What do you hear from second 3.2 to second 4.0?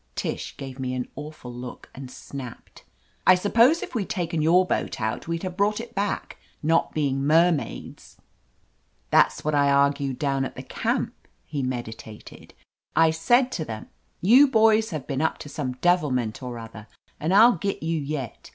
"I suppose if